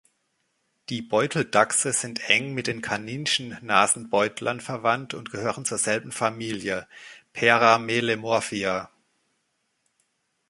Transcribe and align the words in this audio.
Die 0.89 1.03
Beuteldachse 1.03 1.93
sind 1.93 2.27
eng 2.27 2.55
mit 2.55 2.65
den 2.65 2.81
Kaninchennasenbeutlern 2.81 4.59
verwandt 4.59 5.13
und 5.13 5.29
gehören 5.29 5.63
zur 5.63 5.77
selben 5.77 6.11
Familie, 6.11 6.87
Peramelemorphia. 7.33 8.89